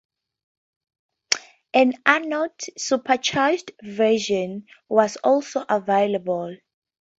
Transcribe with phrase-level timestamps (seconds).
[1.75, 6.57] An Arnott supercharged version was also available.